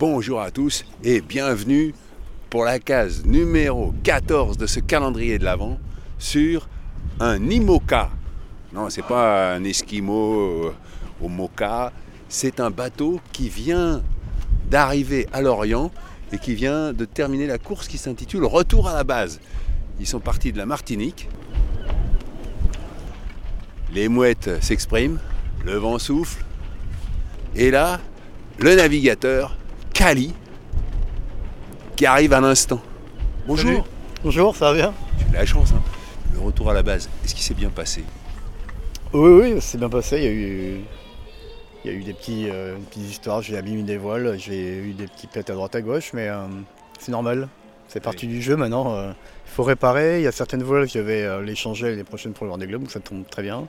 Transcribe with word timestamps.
Bonjour 0.00 0.40
à 0.40 0.50
tous 0.50 0.86
et 1.04 1.20
bienvenue 1.20 1.92
pour 2.48 2.64
la 2.64 2.78
case 2.78 3.26
numéro 3.26 3.92
14 4.02 4.56
de 4.56 4.64
ce 4.64 4.80
calendrier 4.80 5.38
de 5.38 5.44
l'Avent 5.44 5.78
sur 6.18 6.70
un 7.20 7.50
IMOCA. 7.50 8.08
Non, 8.72 8.88
c'est 8.88 9.04
pas 9.04 9.52
un 9.52 9.62
Esquimau 9.62 10.68
euh, 10.68 10.74
au 11.20 11.28
Mocha, 11.28 11.92
c'est 12.30 12.60
un 12.60 12.70
bateau 12.70 13.20
qui 13.30 13.50
vient 13.50 14.02
d'arriver 14.70 15.26
à 15.34 15.42
Lorient 15.42 15.90
et 16.32 16.38
qui 16.38 16.54
vient 16.54 16.94
de 16.94 17.04
terminer 17.04 17.46
la 17.46 17.58
course 17.58 17.86
qui 17.86 17.98
s'intitule 17.98 18.46
Retour 18.46 18.88
à 18.88 18.94
la 18.94 19.04
base. 19.04 19.38
Ils 20.00 20.06
sont 20.06 20.20
partis 20.20 20.50
de 20.50 20.56
la 20.56 20.64
Martinique. 20.64 21.28
Les 23.92 24.08
mouettes 24.08 24.62
s'expriment, 24.62 25.18
le 25.62 25.76
vent 25.76 25.98
souffle. 25.98 26.42
Et 27.54 27.70
là, 27.70 28.00
le 28.58 28.74
navigateur, 28.74 29.58
Kali, 30.00 30.32
qui 31.94 32.06
arrive 32.06 32.32
à 32.32 32.40
l'instant. 32.40 32.80
Bonjour. 33.46 33.70
Salut. 33.70 33.82
Bonjour, 34.24 34.56
ça 34.56 34.72
va 34.72 34.74
bien? 34.74 34.94
Tu 35.18 35.24
as 35.26 35.28
de 35.28 35.34
la 35.34 35.44
chance, 35.44 35.72
hein. 35.76 35.82
Le 36.32 36.40
retour 36.40 36.70
à 36.70 36.72
la 36.72 36.82
base, 36.82 37.10
est-ce 37.22 37.34
qu'il 37.34 37.44
s'est 37.44 37.52
bien 37.52 37.68
passé? 37.68 38.02
Oui, 39.12 39.30
oui, 39.42 39.60
c'est 39.60 39.76
bien 39.76 39.90
passé. 39.90 40.16
Il 40.16 40.24
y 40.24 40.26
a 40.26 40.30
eu, 40.30 40.80
il 41.84 41.90
y 41.90 41.94
a 41.94 41.98
eu 41.98 42.02
des 42.02 42.14
petits, 42.14 42.46
euh, 42.48 42.78
petites 42.88 43.10
histoires. 43.10 43.42
J'ai 43.42 43.58
abîmé 43.58 43.82
des 43.82 43.98
voiles, 43.98 44.38
j'ai 44.38 44.78
eu 44.78 44.94
des 44.94 45.06
petits 45.06 45.26
pètes 45.26 45.50
à 45.50 45.52
droite 45.52 45.74
à 45.74 45.82
gauche, 45.82 46.14
mais 46.14 46.28
euh, 46.28 46.46
c'est 46.98 47.12
normal. 47.12 47.48
C'est 47.86 48.00
partie 48.00 48.26
du 48.26 48.40
jeu 48.40 48.56
maintenant. 48.56 48.94
euh, 48.94 49.12
Il 49.48 49.50
faut 49.50 49.64
réparer. 49.64 50.20
Il 50.20 50.22
y 50.22 50.28
a 50.28 50.32
certaines 50.32 50.62
voiles, 50.62 50.88
je 50.88 50.98
vais 50.98 51.24
euh, 51.24 51.42
les 51.42 51.54
changer 51.54 51.94
les 51.94 52.04
prochaines 52.04 52.32
pour 52.32 52.46
le 52.46 52.52
Vendée 52.52 52.66
Globe, 52.66 52.84
donc 52.84 52.90
ça 52.90 53.00
tombe 53.00 53.28
très 53.28 53.42
bien. 53.42 53.66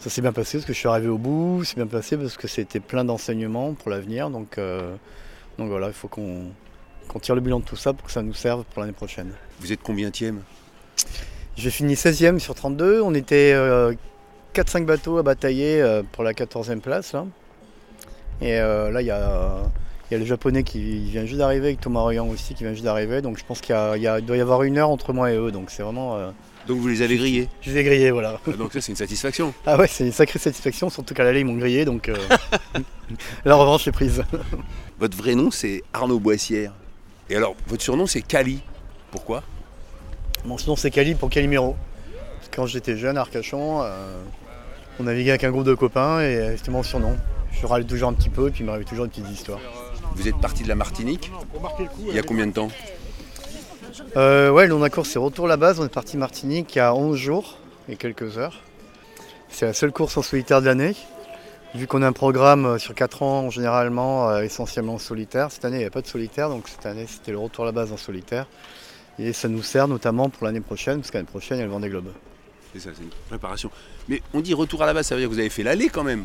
Ça 0.00 0.08
s'est 0.08 0.22
bien 0.22 0.32
passé 0.32 0.56
parce 0.56 0.64
que 0.64 0.72
je 0.72 0.78
suis 0.78 0.88
arrivé 0.88 1.08
au 1.08 1.18
bout. 1.18 1.62
C'est 1.64 1.76
bien 1.76 1.86
passé 1.86 2.16
parce 2.16 2.38
que 2.38 2.48
c'était 2.48 2.80
plein 2.80 3.04
d'enseignements 3.04 3.74
pour 3.74 3.90
l'avenir. 3.90 4.30
Donc, 4.30 4.56
euh, 4.56 4.94
donc 5.62 5.70
voilà, 5.70 5.86
il 5.86 5.92
faut 5.92 6.08
qu'on 6.08 6.50
tire 7.20 7.36
le 7.36 7.40
bilan 7.40 7.60
de 7.60 7.64
tout 7.64 7.76
ça 7.76 7.92
pour 7.92 8.06
que 8.06 8.12
ça 8.12 8.20
nous 8.20 8.34
serve 8.34 8.64
pour 8.64 8.80
l'année 8.80 8.92
prochaine. 8.92 9.32
Vous 9.60 9.72
êtes 9.72 9.80
combienième 9.80 10.42
J'ai 11.56 11.70
fini 11.70 11.94
16e 11.94 12.40
sur 12.40 12.56
32. 12.56 13.00
On 13.00 13.14
était 13.14 13.52
euh, 13.54 13.94
4-5 14.54 14.84
bateaux 14.84 15.18
à 15.18 15.22
batailler 15.22 15.80
euh, 15.80 16.02
pour 16.10 16.24
la 16.24 16.32
14e 16.32 16.80
place. 16.80 17.12
Là. 17.12 17.26
Et 18.40 18.58
euh, 18.58 18.90
là, 18.90 19.02
il 19.02 19.06
y 19.06 19.12
a, 19.12 19.62
il 20.12 20.16
y 20.16 20.18
a 20.18 20.18
le 20.18 20.26
japonais 20.26 20.62
qui 20.62 21.04
vient 21.08 21.24
juste 21.24 21.38
d'arriver, 21.38 21.68
avec 21.68 21.80
Thomas 21.80 22.00
Royan 22.00 22.28
aussi 22.28 22.52
qui 22.52 22.64
vient 22.64 22.72
juste 22.74 22.84
d'arriver. 22.84 23.22
Donc 23.22 23.38
je 23.38 23.44
pense 23.46 23.62
qu'il 23.62 23.74
y 23.96 24.00
y 24.06 24.22
doit 24.22 24.36
y 24.36 24.40
avoir 24.42 24.62
une 24.62 24.76
heure 24.76 24.90
entre 24.90 25.14
moi 25.14 25.32
et 25.32 25.36
eux. 25.36 25.50
Donc 25.50 25.70
c'est 25.70 25.82
vraiment. 25.82 26.16
euh, 26.16 26.30
Donc 26.68 26.80
vous 26.80 26.88
les 26.88 27.00
avez 27.00 27.16
grillés 27.16 27.48
je 27.62 27.70
les 27.70 27.78
ai 27.78 27.82
grillés, 27.84 28.10
voilà. 28.10 28.38
Ah, 28.46 28.50
Donc 28.52 28.74
ça 28.74 28.82
c'est 28.82 28.92
une 28.92 28.96
satisfaction. 28.96 29.54
Ah 29.66 29.78
ouais, 29.78 29.86
c'est 29.88 30.04
une 30.04 30.12
sacrée 30.12 30.38
satisfaction, 30.38 30.90
surtout 30.90 31.14
qu'à 31.14 31.24
l'aller, 31.24 31.40
ils 31.40 31.46
m'ont 31.46 31.56
grillé. 31.56 31.86
Donc 31.86 32.10
euh, 32.10 32.16
la 33.46 33.54
revanche 33.54 33.88
est 33.88 33.92
prise. 33.92 34.22
Votre 35.00 35.16
vrai 35.16 35.34
nom 35.34 35.50
c'est 35.50 35.82
Arnaud 35.94 36.20
Boissière. 36.20 36.74
Et 37.30 37.36
alors, 37.36 37.54
votre 37.66 37.82
surnom 37.82 38.06
c'est 38.06 38.20
Kali. 38.20 38.60
Pourquoi? 39.10 39.42
Mon 40.44 40.58
surnom 40.58 40.76
c'est 40.76 40.90
Cali 40.90 41.14
pour 41.14 41.30
Calimero. 41.30 41.74
Quand 42.54 42.66
j'étais 42.66 42.98
jeune 42.98 43.16
à 43.16 43.22
Arcachon, 43.22 43.80
euh, 43.82 44.22
on 45.00 45.04
naviguait 45.04 45.30
avec 45.30 45.44
un 45.44 45.50
groupe 45.50 45.64
de 45.64 45.72
copains 45.74 46.20
et 46.20 46.54
c'était 46.58 46.70
mon 46.70 46.82
surnom. 46.82 47.16
Je 47.50 47.66
râlais 47.66 47.84
toujours 47.86 48.10
un 48.10 48.12
petit 48.12 48.28
peu 48.28 48.48
et 48.48 48.50
puis 48.50 48.60
il 48.60 48.66
m'arrivait 48.66 48.84
toujours 48.84 49.06
des 49.06 49.10
petites 49.10 49.30
histoires. 49.30 49.60
Vous 50.14 50.28
êtes 50.28 50.38
parti 50.38 50.62
de 50.62 50.68
la 50.68 50.74
Martinique 50.74 51.30
Il 52.08 52.14
y 52.14 52.18
a 52.18 52.22
combien 52.22 52.46
de 52.46 52.52
temps 52.52 52.68
Euh, 54.16 54.50
ouais, 54.50 54.66
le 54.66 54.70
long 54.70 54.88
course 54.88 55.10
c'est 55.10 55.18
retour 55.18 55.46
à 55.46 55.48
la 55.48 55.56
base. 55.56 55.80
On 55.80 55.84
est 55.84 55.92
parti 55.92 56.16
Martinique 56.16 56.74
il 56.74 56.78
y 56.78 56.80
a 56.80 56.94
11 56.94 57.16
jours 57.16 57.58
et 57.88 57.96
quelques 57.96 58.38
heures. 58.38 58.60
C'est 59.48 59.66
la 59.66 59.74
seule 59.74 59.92
course 59.92 60.16
en 60.16 60.22
solitaire 60.22 60.60
de 60.60 60.66
l'année. 60.66 60.94
Vu 61.74 61.86
qu'on 61.86 62.02
a 62.02 62.06
un 62.06 62.12
programme 62.12 62.66
euh, 62.66 62.78
sur 62.78 62.94
4 62.94 63.22
ans, 63.22 63.50
généralement 63.50 64.28
euh, 64.28 64.42
essentiellement 64.42 64.98
solitaire. 64.98 65.50
Cette 65.50 65.64
année, 65.64 65.76
il 65.76 65.78
n'y 65.78 65.84
avait 65.84 65.90
pas 65.90 66.02
de 66.02 66.06
solitaire, 66.06 66.50
donc 66.50 66.68
cette 66.68 66.84
année, 66.84 67.06
c'était 67.08 67.32
le 67.32 67.38
retour 67.38 67.64
à 67.64 67.66
la 67.66 67.72
base 67.72 67.92
en 67.92 67.96
solitaire. 67.96 68.46
Et 69.18 69.32
ça 69.32 69.48
nous 69.48 69.62
sert 69.62 69.88
notamment 69.88 70.28
pour 70.28 70.44
l'année 70.44 70.60
prochaine, 70.60 70.98
parce 71.00 71.10
qu'année 71.10 71.24
prochaine, 71.24 71.58
il 71.58 71.60
y 71.60 71.62
a 71.62 71.66
le 71.66 71.72
Vendée 71.72 71.88
Globe. 71.88 72.12
C'est 72.72 72.80
ça, 72.80 72.90
c'est 72.96 73.02
une 73.02 73.10
préparation. 73.28 73.70
Mais 74.08 74.22
on 74.32 74.40
dit 74.40 74.54
retour 74.54 74.82
à 74.82 74.86
la 74.86 74.94
base, 74.94 75.06
ça 75.06 75.14
veut 75.14 75.20
dire 75.20 75.28
que 75.28 75.34
vous 75.34 75.40
avez 75.40 75.50
fait 75.50 75.62
l'aller 75.62 75.88
quand 75.88 76.04
même. 76.04 76.24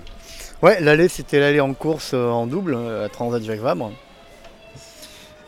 Ouais, 0.62 0.80
l'aller, 0.80 1.08
c'était 1.08 1.40
l'aller 1.40 1.60
en 1.60 1.74
course 1.74 2.12
euh, 2.14 2.30
en 2.30 2.48
double 2.48 2.74
euh, 2.74 3.06
à 3.06 3.10
Transat 3.10 3.44
Jacques 3.44 3.60
Vabre. 3.60 3.92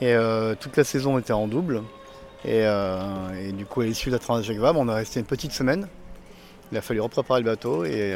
Et 0.02 0.14
euh, 0.14 0.56
toute 0.60 0.78
la 0.78 0.84
saison 0.84 1.18
était 1.18 1.34
en 1.34 1.48
double. 1.48 1.84
Et, 2.46 2.62
euh, 2.64 3.00
et 3.42 3.52
du 3.52 3.66
coup, 3.66 3.82
à 3.82 3.86
l'issue 3.86 4.10
de 4.10 4.16
la 4.16 4.20
Transat 4.20 4.46
Jacques 4.46 4.58
Vabre, 4.58 4.80
on 4.80 4.88
a 4.88 4.96
resté 4.96 5.20
une 5.20 5.26
petite 5.26 5.52
semaine. 5.52 5.88
Il 6.72 6.78
a 6.78 6.82
fallu 6.82 7.02
repréparer 7.02 7.40
le 7.40 7.46
bateau 7.46 7.84
et 7.84 8.16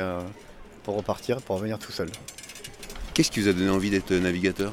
pour 0.84 0.96
repartir, 0.96 1.38
pour 1.42 1.56
revenir 1.56 1.80
tout 1.80 1.92
seul. 1.92 2.10
Qu'est-ce 3.16 3.32
qui 3.32 3.42
vous 3.42 3.48
a 3.48 3.54
donné 3.54 3.72
envie 3.72 3.90
d'être 3.90 4.12
navigateur? 4.14 4.72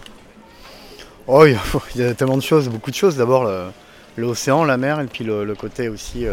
Oh, 1.26 1.46
il 1.46 1.52
y, 1.52 1.54
a, 1.54 1.60
il 1.94 2.00
y 2.02 2.04
a 2.04 2.12
tellement 2.12 2.36
de 2.36 2.42
choses, 2.42 2.68
beaucoup 2.68 2.90
de 2.90 2.96
choses. 2.96 3.16
D'abord, 3.16 3.50
l'océan, 4.18 4.64
la 4.64 4.76
mer, 4.76 5.00
et 5.00 5.06
puis 5.06 5.24
le, 5.24 5.44
le 5.46 5.54
côté 5.54 5.88
aussi 5.88 6.26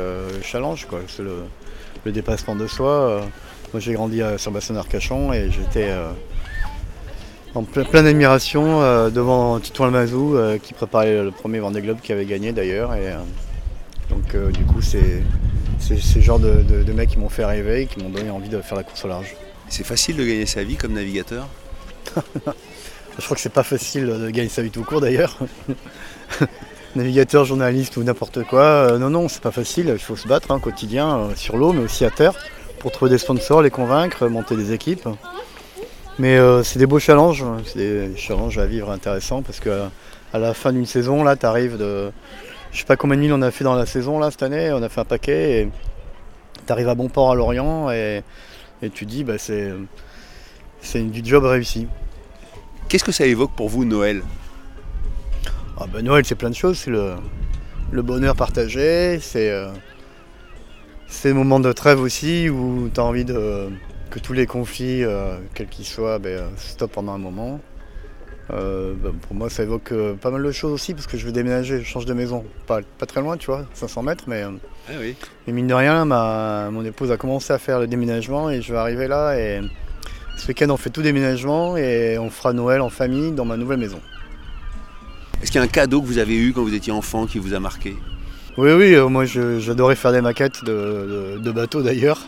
challenge, 0.43 0.87
quoi. 0.87 0.99
C'est 1.07 1.23
le, 1.23 1.43
le 2.07 2.11
dépassement 2.13 2.55
de 2.55 2.65
soi. 2.67 2.89
euh. 2.89 3.19
moi, 3.73 3.79
j'ai 3.79 3.93
grandi 3.93 4.21
euh, 4.21 4.37
sur 4.37 4.49
le 4.51 4.55
bassin 4.55 4.73
d'Arcachon 4.73 5.31
et 5.33 5.51
j'étais 5.51 5.89
euh, 5.89 6.09
en 7.53 7.63
plein, 7.63 7.83
plein 7.83 8.03
d'admiration 8.03 8.81
euh, 8.81 9.09
devant 9.09 9.59
Titouan 9.59 9.87
Almazou, 9.87 10.35
euh, 10.35 10.57
qui 10.57 10.73
préparait 10.73 11.21
le 11.23 11.31
premier 11.31 11.59
Vendée 11.59 11.81
Globe 11.81 11.99
qui 12.01 12.11
avait 12.11 12.25
gagné 12.25 12.51
d'ailleurs. 12.53 12.93
Et, 12.95 13.07
euh, 13.07 13.17
donc, 14.09 14.35
du 14.53 14.63
coup, 14.63 14.81
c'est 14.81 15.21
c'est 15.79 15.99
ce 15.99 16.19
genre 16.19 16.39
de, 16.39 16.63
de- 16.63 16.81
de 16.83 16.93
mecs 16.93 17.09
qui 17.09 17.19
m'ont 17.19 17.29
fait 17.29 17.45
rêver 17.45 17.81
et 17.83 17.85
qui 17.85 17.99
m'ont 18.01 18.09
donné 18.09 18.29
envie 18.31 18.49
de 18.49 18.59
faire 18.61 18.75
la 18.77 18.83
course 18.83 19.05
au 19.05 19.07
large. 19.09 19.35
C'est 19.69 19.85
facile 19.85 20.15
de 20.17 20.23
gagner 20.25 20.45
sa 20.45 20.63
vie 20.63 20.75
comme 20.75 20.93
navigateur? 20.93 21.47
Je 23.19 23.23
crois 23.25 23.35
que 23.35 23.41
c'est 23.41 23.51
pas 23.53 23.63
facile 23.63 24.05
de 24.07 24.29
gagner 24.29 24.49
sa 24.49 24.61
vie 24.61 24.69
tout 24.71 24.83
court 24.83 25.01
d'ailleurs. 25.01 25.37
Navigateur, 26.97 27.45
journaliste 27.45 27.95
ou 27.97 28.03
n'importe 28.03 28.43
quoi. 28.43 28.61
euh, 28.63 28.97
non, 28.97 29.09
non, 29.09 29.27
c'est 29.27 29.41
pas 29.41 29.51
facile. 29.51 29.89
Il 29.93 29.99
faut 29.99 30.15
se 30.15 30.27
battre 30.27 30.51
hein, 30.51 30.59
quotidien 30.59 31.17
euh, 31.17 31.35
sur 31.35 31.55
l'eau, 31.55 31.71
mais 31.71 31.83
aussi 31.83 32.03
à 32.05 32.09
terre, 32.09 32.33
pour 32.79 32.91
trouver 32.91 33.11
des 33.11 33.17
sponsors, 33.19 33.61
les 33.61 33.69
convaincre, 33.69 34.27
monter 34.27 34.55
des 34.55 34.73
équipes. 34.73 35.07
Mais 36.17 36.37
euh, 36.37 36.63
c'est 36.63 36.79
des 36.79 36.87
beaux 36.87 36.99
challenges. 36.99 37.43
hein. 37.43 37.57
C'est 37.65 37.77
des 37.77 38.17
challenges 38.17 38.57
à 38.57 38.65
vivre 38.65 38.89
intéressants 38.89 39.43
parce 39.43 39.59
que 39.59 39.83
à 40.33 40.39
la 40.39 40.53
fin 40.55 40.73
d'une 40.73 40.87
saison, 40.87 41.23
là, 41.23 41.35
tu 41.35 41.45
arrives 41.45 41.77
de. 41.77 42.11
Je 42.71 42.79
sais 42.79 42.85
pas 42.85 42.95
combien 42.97 43.15
de 43.15 43.21
milles 43.21 43.33
on 43.33 43.41
a 43.43 43.51
fait 43.51 43.63
dans 43.63 43.75
la 43.75 43.85
saison 43.85 44.19
là 44.19 44.31
cette 44.31 44.43
année. 44.43 44.71
On 44.73 44.81
a 44.81 44.89
fait 44.89 45.01
un 45.01 45.05
paquet 45.05 45.61
et 45.61 45.69
tu 46.65 46.71
arrives 46.73 46.89
à 46.89 46.95
bon 46.95 47.09
port 47.09 47.31
à 47.31 47.35
Lorient 47.35 47.91
et, 47.91 48.23
et 48.81 48.89
tu 48.89 49.05
dis, 49.05 49.23
bah, 49.23 49.37
c'est 49.37 49.71
c'est 50.81 51.01
du 51.01 51.21
job 51.23 51.45
réussi. 51.45 51.87
Qu'est-ce 52.89 53.03
que 53.03 53.11
ça 53.11 53.25
évoque 53.25 53.51
pour 53.55 53.69
vous 53.69 53.85
Noël? 53.85 54.23
Ah 55.79 55.85
bah 55.91 56.01
Noël 56.01 56.25
c'est 56.25 56.35
plein 56.35 56.49
de 56.49 56.55
choses, 56.55 56.77
c'est 56.79 56.91
le, 56.91 57.13
le 57.91 58.01
bonheur 58.01 58.35
partagé, 58.35 59.19
c'est 59.21 59.51
euh, 59.51 59.69
le 61.23 61.33
moment 61.33 61.59
de 61.59 61.71
trêve 61.71 61.99
aussi 62.01 62.49
où 62.49 62.89
tu 62.93 62.99
as 62.99 63.03
envie 63.03 63.25
de, 63.25 63.69
que 64.09 64.19
tous 64.19 64.33
les 64.33 64.47
conflits, 64.47 65.03
euh, 65.03 65.37
quels 65.53 65.67
qu'ils 65.67 65.85
soient, 65.85 66.17
ben, 66.19 66.45
stoppent 66.57 66.93
pendant 66.93 67.13
un 67.13 67.17
moment. 67.19 67.59
Euh, 68.53 68.93
bah, 68.95 69.09
pour 69.21 69.35
moi 69.35 69.49
ça 69.49 69.63
évoque 69.63 69.91
euh, 69.91 70.13
pas 70.13 70.31
mal 70.31 70.41
de 70.41 70.51
choses 70.51 70.71
aussi 70.71 70.93
parce 70.93 71.05
que 71.05 71.17
je 71.17 71.25
vais 71.25 71.33
déménager, 71.33 71.79
je 71.79 71.83
change 71.83 72.05
de 72.05 72.13
maison, 72.13 72.45
pas, 72.65 72.79
pas 72.97 73.05
très 73.05 73.19
loin 73.21 73.35
tu 73.35 73.47
vois, 73.47 73.65
500 73.73 74.03
mètres 74.03 74.23
mais, 74.27 74.41
Ah 74.87 74.93
oui. 75.01 75.17
mais 75.45 75.51
mine 75.53 75.67
de 75.67 75.73
rien 75.73 76.05
ma, 76.05 76.69
mon 76.71 76.85
épouse 76.85 77.11
a 77.11 77.17
commencé 77.17 77.51
à 77.51 77.57
faire 77.57 77.81
le 77.81 77.87
déménagement 77.87 78.49
et 78.49 78.61
je 78.61 78.71
vais 78.71 78.79
arriver 78.79 79.09
là 79.09 79.37
et 79.37 79.59
ce 80.37 80.47
week-end 80.47 80.69
on 80.69 80.77
fait 80.77 80.89
tout 80.91 81.01
déménagement 81.01 81.75
et 81.75 82.17
on 82.17 82.29
fera 82.29 82.53
Noël 82.53 82.79
en 82.79 82.89
famille 82.89 83.33
dans 83.33 83.43
ma 83.43 83.57
nouvelle 83.57 83.79
maison. 83.79 83.99
Est-ce 85.41 85.51
qu'il 85.51 85.59
y 85.59 85.61
a 85.61 85.65
un 85.65 85.69
cadeau 85.69 86.01
que 86.01 86.07
vous 86.07 86.17
avez 86.17 86.35
eu 86.35 86.53
quand 86.53 86.63
vous 86.63 86.73
étiez 86.73 86.91
enfant 86.91 87.25
qui 87.27 87.39
vous 87.39 87.53
a 87.53 87.59
marqué? 87.59 87.95
Oui, 88.57 88.71
oui, 88.71 88.95
euh, 88.95 89.07
moi 89.07 89.25
j'adorais 89.25 89.95
faire 89.95 90.11
des 90.11 90.21
maquettes 90.21 90.63
de, 90.63 91.35
de- 91.37 91.39
de 91.43 91.51
bateaux 91.51 91.83
d'ailleurs. 91.83 92.19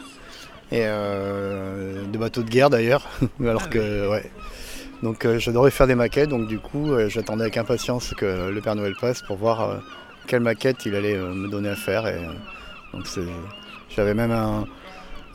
Et 0.71 0.81
euh, 0.83 2.03
de 2.05 2.17
bateaux 2.19 2.43
de 2.43 2.49
guerre 2.49 2.69
d'ailleurs. 2.69 3.07
Alors 3.41 3.69
que, 3.69 4.09
ouais. 4.11 4.29
Donc 5.01 5.25
euh, 5.25 5.39
j'adorais 5.39 5.71
faire 5.71 5.87
des 5.87 5.95
maquettes, 5.95 6.29
donc 6.29 6.47
du 6.47 6.59
coup 6.59 6.91
euh, 6.91 7.09
j'attendais 7.09 7.43
avec 7.43 7.57
impatience 7.57 8.13
que 8.15 8.49
le 8.51 8.61
Père 8.61 8.75
Noël 8.75 8.93
passe 8.99 9.21
pour 9.23 9.37
voir 9.37 9.61
euh, 9.61 9.77
quelle 10.27 10.41
maquette 10.41 10.85
il 10.85 10.93
allait 10.93 11.15
euh, 11.15 11.33
me 11.33 11.47
donner 11.47 11.69
à 11.69 11.75
faire. 11.75 12.05
Et, 12.05 12.13
euh, 12.15 12.31
donc 12.93 13.07
j'avais 13.95 14.13
même 14.13 14.31
un, 14.31 14.67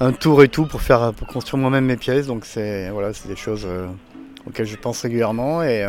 un 0.00 0.12
tour 0.12 0.42
et 0.44 0.48
tout 0.48 0.66
pour, 0.66 0.80
faire, 0.82 1.12
pour 1.14 1.26
construire 1.26 1.60
moi-même 1.60 1.86
mes 1.86 1.96
pièces. 1.96 2.26
Donc 2.28 2.44
c'est 2.44 2.90
voilà, 2.90 3.12
c'est 3.12 3.26
des 3.26 3.36
choses 3.36 3.64
euh, 3.66 3.86
auquel 4.46 4.66
je 4.66 4.76
pense 4.76 5.00
régulièrement. 5.02 5.62
Et, 5.64 5.84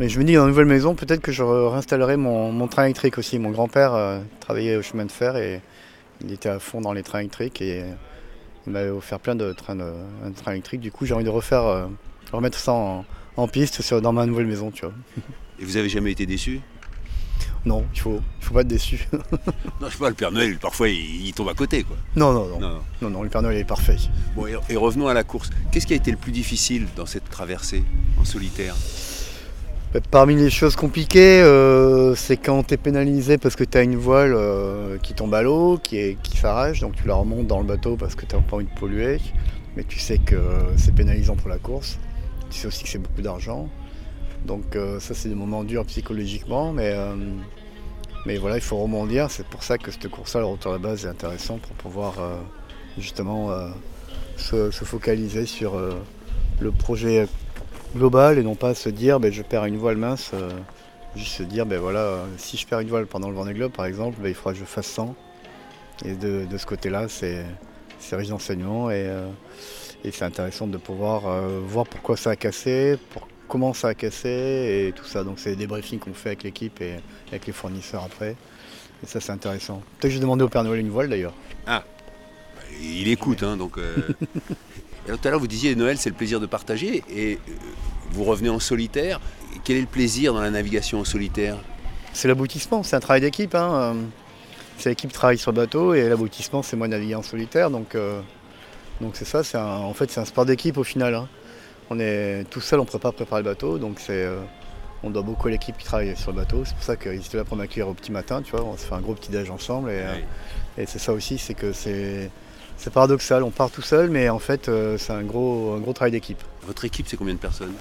et 0.00 0.08
je 0.08 0.18
me 0.18 0.24
dis, 0.24 0.34
dans 0.34 0.42
une 0.42 0.48
nouvelle 0.48 0.66
maison, 0.66 0.94
peut-être 0.94 1.20
que 1.22 1.32
je 1.32 1.42
réinstallerai 1.42 2.16
mon, 2.16 2.52
mon 2.52 2.68
train 2.68 2.84
électrique 2.84 3.16
aussi. 3.18 3.38
Mon 3.38 3.50
grand-père 3.50 3.94
euh, 3.94 4.20
travaillait 4.40 4.76
au 4.76 4.82
chemin 4.82 5.04
de 5.06 5.12
fer 5.12 5.36
et 5.36 5.60
il 6.22 6.32
était 6.32 6.48
à 6.50 6.58
fond 6.58 6.80
dans 6.80 6.92
les 6.92 7.02
trains 7.02 7.20
électriques 7.20 7.60
et 7.62 7.82
il 8.66 8.72
m'avait 8.72 8.90
offert 8.90 9.20
plein 9.20 9.34
de 9.34 9.52
trains, 9.52 9.76
de, 9.76 9.90
un 10.24 10.30
train 10.32 10.52
électrique. 10.52 10.80
Du 10.80 10.90
coup, 10.92 11.06
j'ai 11.06 11.14
envie 11.14 11.24
de 11.24 11.30
refaire, 11.30 11.62
euh, 11.64 11.86
remettre 12.32 12.58
ça 12.58 12.72
en, 12.72 13.04
en 13.36 13.48
piste 13.48 13.80
sur- 13.80 14.02
dans 14.02 14.12
ma 14.12 14.26
nouvelle 14.26 14.46
maison, 14.46 14.70
tu 14.70 14.82
vois. 14.84 14.94
Et 15.60 15.64
vous 15.64 15.76
avez 15.78 15.88
jamais 15.88 16.12
été 16.12 16.26
déçu? 16.26 16.60
Non, 17.64 17.84
il 17.94 18.00
faut, 18.00 18.20
il 18.40 18.44
faut 18.44 18.54
pas 18.54 18.60
être 18.60 18.68
déçu. 18.68 19.08
Non, 19.80 19.88
je 19.88 19.92
sais 19.92 19.98
pas, 19.98 20.08
le 20.08 20.14
Père 20.14 20.30
Noël, 20.32 20.56
parfois, 20.58 20.88
il, 20.88 21.26
il 21.26 21.32
tombe 21.32 21.48
à 21.48 21.54
côté, 21.54 21.82
quoi. 21.82 21.96
non, 22.16 22.32
non, 22.32 22.46
non, 22.46 22.60
Non, 22.60 22.68
non. 22.68 22.80
non, 23.02 23.10
non, 23.10 23.22
le 23.22 23.28
Père 23.28 23.42
Noël 23.42 23.56
est 23.58 23.64
parfait. 23.64 23.96
Bon, 24.34 24.46
et, 24.46 24.56
et 24.68 24.76
revenons 24.76 25.08
à 25.08 25.14
la 25.14 25.24
course. 25.24 25.50
Qu'est-ce 25.72 25.86
qui 25.86 25.92
a 25.92 25.96
été 25.96 26.10
le 26.10 26.16
plus 26.16 26.32
difficile 26.32 26.86
dans 26.96 27.06
cette 27.06 27.28
traversée 27.30 27.82
en 28.20 28.24
solitaire? 28.24 28.74
Parmi 30.10 30.34
les 30.34 30.50
choses 30.50 30.76
compliquées, 30.76 31.40
euh, 31.42 32.14
c'est 32.14 32.36
quand 32.36 32.64
tu 32.64 32.74
es 32.74 32.76
pénalisé 32.76 33.38
parce 33.38 33.56
que 33.56 33.64
tu 33.64 33.78
as 33.78 33.82
une 33.82 33.96
voile 33.96 34.34
euh, 34.34 34.98
qui 34.98 35.14
tombe 35.14 35.32
à 35.34 35.42
l'eau, 35.42 35.78
qui, 35.78 36.16
s'arrache, 36.34 36.80
donc 36.80 36.96
tu 36.96 37.06
la 37.06 37.14
remontes 37.14 37.46
dans 37.46 37.60
le 37.60 37.66
bateau 37.66 37.96
parce 37.96 38.14
que 38.14 38.26
tu 38.26 38.34
n'as 38.34 38.42
pas 38.42 38.56
envie 38.56 38.66
de 38.66 38.78
polluer, 38.78 39.18
mais 39.76 39.84
tu 39.84 39.98
sais 39.98 40.18
que 40.18 40.36
c'est 40.76 40.94
pénalisant 40.94 41.36
pour 41.36 41.48
la 41.48 41.58
course. 41.58 41.98
Tu 42.50 42.58
sais 42.58 42.66
aussi 42.66 42.84
que 42.84 42.90
c'est 42.90 42.98
beaucoup 42.98 43.22
d'argent. 43.22 43.68
Donc 44.44 44.76
euh, 44.76 45.00
ça 45.00 45.14
c'est 45.14 45.28
des 45.28 45.34
moments 45.34 45.64
durs 45.64 45.84
psychologiquement, 45.86 46.72
mais, 46.72 46.92
voilà, 48.38 48.56
il 48.56 48.62
faut 48.62 48.78
rebondir. 48.78 49.30
C'est 49.30 49.46
pour 49.46 49.62
ça 49.62 49.78
que 49.78 49.90
cette 49.90 50.08
course-là, 50.08 50.40
le 50.40 50.46
retour 50.46 50.72
à 50.72 50.74
la 50.74 50.80
base, 50.80 51.06
est 51.06 51.08
intéressant 51.08 51.58
pour 51.58 51.72
pouvoir 51.76 52.14
justement 52.98 53.50
se, 54.36 54.70
se 54.70 54.84
focaliser 54.84 55.46
sur 55.46 55.80
le 56.60 56.72
projet 56.72 57.28
global 57.96 58.38
et 58.38 58.42
non 58.42 58.54
pas 58.54 58.74
se 58.74 58.88
dire 58.88 59.18
ben, 59.20 59.32
je 59.32 59.42
perds 59.42 59.64
une 59.64 59.76
voile 59.76 59.96
mince, 59.96 60.30
euh, 60.34 60.50
juste 61.16 61.32
se 61.36 61.42
dire 61.42 61.66
ben 61.66 61.78
voilà, 61.78 62.20
si 62.36 62.56
je 62.56 62.66
perds 62.66 62.80
une 62.80 62.88
voile 62.88 63.06
pendant 63.06 63.28
le 63.28 63.34
Vendée 63.34 63.54
Globe 63.54 63.72
par 63.72 63.86
exemple, 63.86 64.18
ben, 64.20 64.28
il 64.28 64.34
faudra 64.34 64.52
que 64.52 64.58
je 64.58 64.64
fasse 64.64 64.86
100. 64.86 65.14
Et 66.04 66.12
de, 66.14 66.44
de 66.44 66.58
ce 66.58 66.66
côté-là, 66.66 67.08
c'est 67.08 67.44
c'est 67.98 68.16
riche 68.16 68.28
d'enseignement 68.28 68.90
et, 68.90 69.06
euh, 69.06 69.26
et 70.04 70.10
c'est 70.10 70.24
intéressant 70.24 70.66
de 70.66 70.76
pouvoir 70.76 71.26
euh, 71.26 71.60
voir 71.66 71.86
pourquoi 71.86 72.16
ça 72.16 72.30
a 72.30 72.36
cassé, 72.36 72.98
pour, 73.10 73.26
comment 73.48 73.72
ça 73.72 73.88
a 73.88 73.94
cassé 73.94 74.88
et 74.88 74.92
tout 74.94 75.06
ça. 75.06 75.24
Donc 75.24 75.38
c'est 75.38 75.56
des 75.56 75.66
briefings 75.66 75.98
qu'on 75.98 76.12
fait 76.12 76.30
avec 76.30 76.42
l'équipe 76.42 76.80
et 76.82 76.96
avec 77.28 77.46
les 77.46 77.52
fournisseurs 77.52 78.04
après. 78.04 78.36
Et 79.02 79.06
ça 79.06 79.20
c'est 79.20 79.32
intéressant. 79.32 79.76
Peut-être 79.98 80.02
que 80.02 80.08
j'ai 80.10 80.20
demandé 80.20 80.44
au 80.44 80.48
Père 80.48 80.64
Noël 80.64 80.80
une 80.80 80.90
voile 80.90 81.08
d'ailleurs. 81.08 81.34
Il 82.82 83.08
écoute, 83.08 83.42
hein, 83.42 83.56
donc. 83.56 83.78
euh, 83.78 83.94
alors, 85.06 85.18
tout 85.18 85.28
à 85.28 85.30
l'heure, 85.30 85.40
vous 85.40 85.46
disiez 85.46 85.74
Noël, 85.74 85.96
c'est 85.98 86.10
le 86.10 86.14
plaisir 86.16 86.40
de 86.40 86.46
partager, 86.46 87.02
et 87.10 87.38
vous 88.10 88.24
revenez 88.24 88.48
en 88.50 88.58
solitaire. 88.60 89.20
Quel 89.64 89.76
est 89.76 89.80
le 89.80 89.86
plaisir 89.86 90.32
dans 90.34 90.40
la 90.40 90.50
navigation 90.50 91.00
en 91.00 91.04
solitaire 91.04 91.56
C'est 92.12 92.28
l'aboutissement, 92.28 92.82
c'est 92.82 92.96
un 92.96 93.00
travail 93.00 93.20
d'équipe. 93.22 93.54
hein, 93.54 93.74
euh, 93.74 93.94
C'est 94.78 94.90
l'équipe 94.90 95.10
qui 95.10 95.14
travaille 95.16 95.38
sur 95.38 95.52
le 95.52 95.56
bateau 95.56 95.94
et 95.94 96.08
l'aboutissement, 96.08 96.62
c'est 96.62 96.76
moi 96.76 96.86
naviguer 96.88 97.14
en 97.14 97.22
solitaire. 97.22 97.70
Donc, 97.70 97.94
euh, 97.94 98.20
donc 99.00 99.16
c'est 99.16 99.24
ça, 99.24 99.42
c'est 99.42 99.56
un- 99.56 99.64
en 99.78 99.94
fait, 99.94 100.10
c'est 100.10 100.20
un 100.20 100.24
sport 100.26 100.44
d'équipe 100.44 100.76
au 100.76 100.84
final. 100.84 101.14
hein. 101.14 101.28
On 101.88 101.98
est 102.00 102.44
tout 102.50 102.60
seul, 102.60 102.80
on 102.80 102.84
ne 102.84 102.88
peut 102.88 102.98
pas 102.98 103.12
préparer 103.12 103.42
le 103.42 103.48
bateau, 103.48 103.78
donc 103.78 103.98
c'est, 104.00 104.12
euh, 104.24 104.40
on 105.02 105.10
doit 105.10 105.22
beaucoup 105.22 105.48
à 105.48 105.50
l'équipe 105.52 105.76
qui 105.78 105.84
travaille 105.84 106.16
sur 106.16 106.32
le 106.32 106.36
bateau. 106.38 106.62
C'est 106.64 106.74
pour 106.74 106.82
ça 106.84 106.96
qu'ils 106.96 107.14
étaient 107.14 107.36
là 107.38 107.44
pour 107.44 107.56
m'accueillir 107.56 107.88
au 107.88 107.94
petit 107.94 108.12
matin, 108.12 108.42
tu 108.42 108.50
vois. 108.50 108.64
On 108.64 108.76
se 108.76 108.84
fait 108.86 108.94
un 108.94 109.00
gros 109.00 109.14
petit 109.14 109.30
déj 109.30 109.50
ensemble 109.50 109.90
et, 109.90 110.00
euh, 110.00 110.14
et 110.82 110.86
c'est 110.86 110.98
ça 110.98 111.12
aussi, 111.12 111.38
c'est 111.38 111.54
que 111.54 111.72
c'est, 111.72 112.30
c'est 112.76 112.92
paradoxal. 112.92 113.42
On 113.42 113.50
part 113.50 113.70
tout 113.70 113.82
seul, 113.82 114.10
mais 114.10 114.28
en 114.28 114.38
fait, 114.38 114.68
euh, 114.68 114.96
c'est 114.98 115.12
un 115.12 115.22
gros, 115.22 115.74
un 115.76 115.80
gros 115.80 115.92
travail 115.92 116.12
d'équipe. 116.12 116.42
Votre 116.66 116.84
équipe, 116.84 117.06
c'est 117.08 117.16
combien 117.16 117.34
de 117.34 117.38
personnes? 117.38 117.72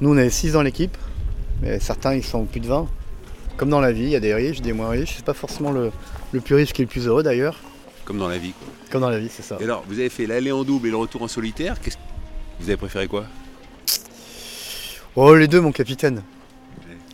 Nous, 0.00 0.10
on 0.12 0.16
est 0.18 0.30
6 0.30 0.52
dans 0.52 0.62
l'équipe, 0.62 0.96
mais 1.62 1.80
certains, 1.80 2.14
ils 2.14 2.24
sont 2.24 2.44
plus 2.44 2.60
de 2.60 2.66
20. 2.66 2.86
Comme 3.56 3.70
dans 3.70 3.80
la 3.80 3.92
vie, 3.92 4.02
il 4.02 4.10
y 4.10 4.16
a 4.16 4.20
des 4.20 4.34
riches, 4.34 4.60
des 4.60 4.72
moins 4.74 4.90
riches. 4.90 5.14
C'est 5.16 5.24
pas 5.24 5.32
forcément 5.34 5.70
le, 5.72 5.90
le 6.32 6.40
plus 6.40 6.54
riche 6.54 6.72
qui 6.74 6.82
est 6.82 6.84
le 6.84 6.90
plus 6.90 7.06
heureux 7.06 7.22
d'ailleurs. 7.22 7.58
Comme 8.04 8.18
dans 8.18 8.28
la 8.28 8.38
vie. 8.38 8.52
quoi. 8.52 8.68
Comme 8.90 9.00
dans 9.00 9.08
la 9.10 9.18
vie, 9.18 9.30
c'est 9.30 9.42
ça. 9.42 9.56
Et 9.60 9.64
alors, 9.64 9.82
vous 9.88 9.98
avez 9.98 10.10
fait 10.10 10.26
l'aller 10.26 10.52
en 10.52 10.62
double 10.62 10.88
et 10.88 10.90
le 10.90 10.96
retour 10.96 11.22
en 11.22 11.28
solitaire. 11.28 11.80
Qu'est-ce- 11.80 11.96
Vous 12.60 12.68
avez 12.68 12.76
préféré 12.76 13.08
quoi? 13.08 13.24
Oh, 15.16 15.34
les 15.34 15.48
deux, 15.48 15.60
mon 15.60 15.72
capitaine. 15.72 16.22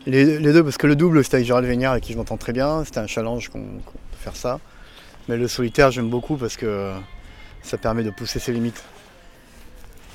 Les, 0.06 0.38
les 0.40 0.52
deux, 0.52 0.64
parce 0.64 0.76
que 0.76 0.88
le 0.88 0.96
double, 0.96 1.22
c'était 1.22 1.36
avec 1.36 1.46
Gérald 1.46 1.66
Vignard, 1.68 1.92
avec 1.92 2.02
qui 2.04 2.12
je 2.12 2.18
m'entends 2.18 2.36
très 2.36 2.52
bien. 2.52 2.84
C'était 2.84 2.98
un 2.98 3.06
challenge 3.06 3.48
qu'on 3.50 3.60
qu'on 3.60 3.92
peut 3.92 4.18
faire 4.18 4.34
ça. 4.34 4.58
Mais 5.28 5.36
le 5.36 5.46
solitaire, 5.46 5.92
j'aime 5.92 6.08
beaucoup 6.10 6.36
parce 6.36 6.56
que 6.56 6.92
ça 7.62 7.78
permet 7.78 8.02
de 8.04 8.10
pousser 8.10 8.38
ses 8.38 8.52
limites. 8.52 8.82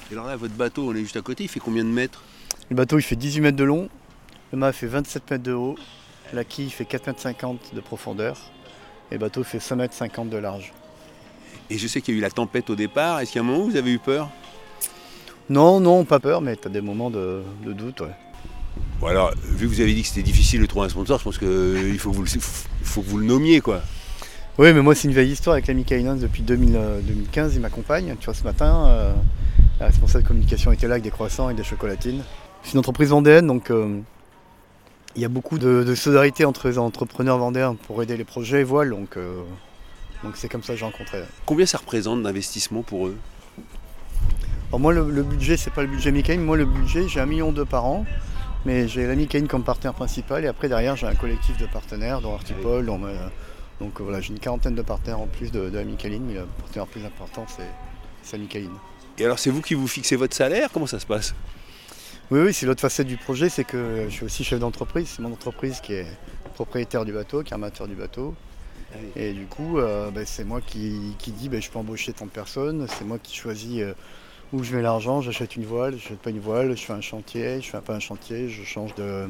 Et 0.09 0.13
alors 0.13 0.27
là, 0.27 0.35
votre 0.35 0.53
bateau, 0.53 0.89
on 0.89 0.95
est 0.95 0.99
juste 1.01 1.17
à 1.17 1.21
côté, 1.21 1.43
il 1.45 1.47
fait 1.49 1.59
combien 1.59 1.83
de 1.83 1.89
mètres? 1.89 2.23
Le 2.69 2.75
bateau, 2.75 2.97
il 2.97 3.01
fait 3.01 3.15
18 3.15 3.41
mètres 3.41 3.57
de 3.57 3.63
long. 3.63 3.89
Le 4.51 4.57
mât 4.57 4.71
fait 4.71 4.87
27 4.87 5.29
mètres 5.31 5.43
de 5.43 5.53
haut. 5.53 5.75
La 6.33 6.43
quille 6.43 6.69
fait 6.69 6.85
4 6.85 7.07
mètres 7.07 7.21
50 7.21 7.73
de 7.75 7.81
profondeur. 7.81 8.37
Et 9.11 9.15
le 9.15 9.19
bateau 9.19 9.43
fait 9.43 9.59
5 9.59 9.75
mètres 9.75 9.93
50 9.93 10.29
de 10.29 10.37
large. 10.37 10.73
Et 11.69 11.77
je 11.77 11.87
sais 11.87 12.01
qu'il 12.01 12.13
y 12.13 12.17
a 12.17 12.19
eu 12.19 12.21
la 12.21 12.29
tempête 12.31 12.69
au 12.69 12.75
départ. 12.75 13.19
Est-ce 13.19 13.31
qu'il 13.31 13.41
y 13.41 13.43
a 13.43 13.47
un 13.47 13.51
moment 13.51 13.63
où 13.65 13.69
vous 13.69 13.75
avez 13.77 13.91
eu 13.91 13.99
peur? 13.99 14.29
Non, 15.49 15.79
non, 15.79 16.03
pas 16.05 16.19
peur, 16.19 16.41
mais 16.41 16.55
tu 16.57 16.67
as 16.67 16.71
des 16.71 16.81
moments 16.81 17.09
de, 17.09 17.41
de 17.65 17.73
doute. 17.73 18.01
ouais. 18.01 18.15
Bon 18.99 19.07
alors, 19.07 19.31
vu 19.43 19.65
que 19.67 19.71
vous 19.73 19.81
avez 19.81 19.93
dit 19.93 20.01
que 20.01 20.07
c'était 20.07 20.23
difficile 20.23 20.61
de 20.61 20.65
trouver 20.65 20.85
un 20.87 20.89
sponsor, 20.89 21.19
je 21.19 21.23
pense 21.23 21.37
qu'il 21.37 21.97
faut, 21.99 22.11
que 22.11 22.15
vous 22.15 22.23
le- 22.23 22.29
faut 22.83 23.01
que 23.01 23.07
vous 23.07 23.17
le 23.17 23.25
nommiez 23.25 23.61
quoi. 23.61 23.81
Oui, 24.57 24.73
mais 24.73 24.81
moi, 24.81 24.95
c'est 24.95 25.07
une 25.07 25.13
vieille 25.13 25.31
histoire 25.31 25.53
avec 25.53 25.67
l'ami 25.67 25.83
Kainans 25.83 26.17
depuis 26.17 26.41
2000, 26.41 26.75
euh, 26.75 26.99
2015. 27.01 27.55
Il 27.55 27.61
m'accompagne. 27.61 28.15
Tu 28.19 28.25
vois, 28.25 28.33
ce 28.33 28.43
matin, 28.43 28.87
euh, 28.87 29.13
la 29.79 29.85
responsable 29.85 30.23
de 30.23 30.27
communication 30.27 30.71
était 30.71 30.87
là 30.87 30.93
avec 30.93 31.03
des 31.03 31.11
croissants 31.11 31.51
et 31.51 31.53
des 31.53 31.63
chocolatines. 31.63 32.23
C'est 32.63 32.73
une 32.73 32.79
entreprise 32.79 33.09
vendéenne, 33.09 33.45
donc 33.45 33.69
euh, 33.69 33.99
il 35.15 35.21
y 35.21 35.25
a 35.25 35.29
beaucoup 35.29 35.59
de, 35.59 35.83
de 35.83 35.93
solidarité 35.95 36.43
entre 36.43 36.69
les 36.69 36.79
entrepreneurs 36.79 37.37
vendéens 37.37 37.75
pour 37.75 38.01
aider 38.01 38.17
les 38.17 38.23
projets 38.23 38.63
voiles. 38.63 38.89
Donc, 38.89 39.15
euh, 39.15 39.43
donc 40.23 40.35
c'est 40.35 40.49
comme 40.49 40.63
ça 40.63 40.73
que 40.73 40.79
j'ai 40.79 40.85
rencontré. 40.85 41.21
Combien 41.45 41.67
ça 41.67 41.77
représente 41.77 42.23
d'investissement 42.23 42.81
pour 42.81 43.07
eux? 43.07 43.17
Alors 44.69 44.79
moi, 44.79 44.91
le, 44.91 45.07
le 45.09 45.21
budget, 45.21 45.55
c'est 45.55 45.71
pas 45.71 45.83
le 45.83 45.87
budget 45.87 46.11
Mikaïn. 46.11 46.41
Moi, 46.41 46.57
le 46.57 46.65
budget, 46.65 47.07
j'ai 47.07 47.19
un 47.19 47.27
million 47.27 47.51
d'euros 47.51 47.67
par 47.67 47.85
an. 47.85 48.05
Mais 48.65 48.87
j'ai 48.87 49.05
l'ami 49.05 49.27
Kane 49.27 49.47
comme 49.47 49.63
partenaire 49.63 49.93
principal. 49.93 50.43
Et 50.43 50.47
après, 50.47 50.67
derrière, 50.67 50.95
j'ai 50.95 51.05
un 51.05 51.13
collectif 51.13 51.57
de 51.57 51.67
partenaires, 51.67 52.21
dont 52.21 52.33
Artipol. 52.33 52.87
dont, 52.87 52.99
donc 53.79 53.99
euh, 53.99 54.03
voilà, 54.03 54.21
j'ai 54.21 54.29
une 54.29 54.39
quarantaine 54.39 54.75
de 54.75 54.81
partenaires 54.81 55.19
en 55.19 55.27
plus 55.27 55.51
de, 55.51 55.69
de 55.69 55.77
Ami 55.77 55.95
Kaline, 55.95 56.23
Mais 56.25 56.33
le 56.33 56.45
partenaire 56.45 56.85
le 56.85 56.91
plus 56.91 57.05
important, 57.05 57.45
c'est, 57.47 58.35
Ami 58.35 58.47
Kaline. 58.47 58.73
Et 59.17 59.25
alors, 59.25 59.39
c'est 59.39 59.49
vous 59.49 59.61
qui 59.61 59.73
vous 59.73 59.87
fixez 59.87 60.15
votre 60.15 60.35
salaire? 60.35 60.69
Comment 60.71 60.87
ça 60.87 60.99
se 60.99 61.05
passe? 61.05 61.33
Oui, 62.29 62.41
oui, 62.41 62.53
c'est 62.53 62.65
l'autre 62.65 62.81
facette 62.81 63.07
du 63.07 63.17
projet. 63.17 63.49
C'est 63.49 63.63
que 63.63 64.05
je 64.09 64.13
suis 64.13 64.25
aussi 64.25 64.43
chef 64.43 64.59
d'entreprise. 64.59 65.09
C'est 65.15 65.21
mon 65.21 65.31
entreprise 65.31 65.79
qui 65.79 65.93
est 65.93 66.07
propriétaire 66.55 67.05
du 67.05 67.13
bateau, 67.13 67.41
qui 67.41 67.51
est 67.51 67.53
armateur 67.53 67.87
du 67.87 67.95
bateau. 67.95 68.35
Ah 68.93 68.97
Et 69.15 69.33
du 69.33 69.45
coup, 69.45 69.79
euh, 69.79 70.11
ben, 70.11 70.25
c'est 70.25 70.43
moi 70.43 70.61
qui, 70.61 71.15
qui 71.19 71.31
dis 71.31 71.49
ben, 71.49 71.61
je 71.61 71.69
peux 71.69 71.79
embaucher 71.79 72.13
tant 72.13 72.25
de 72.25 72.31
personnes. 72.31 72.85
C'est 72.89 73.05
moi 73.05 73.17
qui 73.17 73.35
choisis 73.35 73.81
euh, 73.81 73.93
où 74.53 74.63
je 74.63 74.75
mets 74.75 74.81
l'argent. 74.81 75.21
J'achète 75.21 75.55
une 75.55 75.65
voile, 75.65 75.93
je 75.93 76.03
n'achète 76.03 76.19
pas 76.19 76.29
une 76.29 76.39
voile, 76.39 76.75
je 76.75 76.83
fais 76.83 76.93
un 76.93 77.01
chantier, 77.01 77.61
je 77.61 77.69
fais 77.69 77.79
pas 77.79 77.95
un 77.95 77.99
chantier, 77.99 78.49
je 78.49 78.63
change 78.63 78.93
de, 78.95 79.27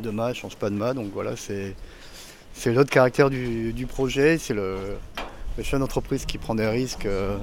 de 0.00 0.10
mât, 0.10 0.32
je 0.32 0.40
change 0.40 0.56
pas 0.56 0.70
de 0.70 0.74
mât. 0.74 0.92
Donc 0.92 1.12
voilà, 1.12 1.36
c'est, 1.36 1.76
c'est 2.54 2.72
l'autre 2.72 2.90
caractère 2.90 3.30
du, 3.30 3.72
du 3.72 3.86
projet. 3.86 4.38
C'est 4.38 4.54
le, 4.54 4.76
le 5.58 5.62
chef 5.62 5.78
d'entreprise 5.80 6.24
qui 6.24 6.38
prend 6.38 6.54
des 6.54 6.66
risques 6.68 7.06
euh, 7.06 7.36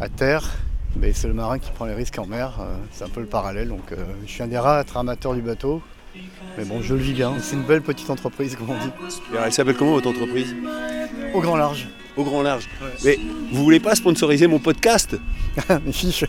à 0.00 0.08
terre. 0.08 0.50
Mais 0.98 1.12
c'est 1.12 1.28
le 1.28 1.34
marin 1.34 1.58
qui 1.58 1.70
prend 1.72 1.84
les 1.84 1.94
risques 1.94 2.18
en 2.18 2.26
mer. 2.26 2.56
euh, 2.60 2.74
c'est 2.92 3.04
un 3.04 3.08
peu 3.08 3.20
le 3.20 3.26
parallèle. 3.26 3.68
Donc 3.68 3.92
euh, 3.92 3.96
je 4.26 4.30
suis 4.30 4.42
un 4.42 4.46
des 4.48 4.58
rares 4.58 4.78
à 4.78 4.80
être 4.80 4.96
amateur 4.96 5.34
du 5.34 5.42
bateau. 5.42 5.82
Mais 6.56 6.64
bon, 6.64 6.80
je 6.80 6.94
le 6.94 7.00
vis 7.00 7.12
bien. 7.12 7.34
C'est 7.42 7.56
une 7.56 7.64
belle 7.64 7.82
petite 7.82 8.08
entreprise, 8.08 8.56
comme 8.56 8.70
on 8.70 8.78
dit. 8.78 8.90
Alors, 9.32 9.44
Elle 9.44 9.52
s'appelle 9.52 9.76
comment 9.76 9.92
votre 9.92 10.08
entreprise? 10.08 10.54
Au 11.34 11.42
grand 11.42 11.56
large. 11.56 11.88
Au 12.16 12.24
grand 12.24 12.40
large. 12.40 12.66
Mais 13.04 13.18
vous 13.52 13.62
voulez 13.62 13.80
pas 13.80 13.94
sponsoriser 13.94 14.46
mon 14.46 14.58
podcast? 14.58 15.18
Mes 15.84 15.92
fiches. 15.92 16.24